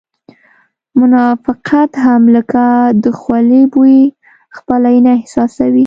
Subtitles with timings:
[0.99, 2.65] منافقت هم لکه
[3.03, 3.99] د خولې بوی
[4.57, 5.79] خپله یې نه احساسوې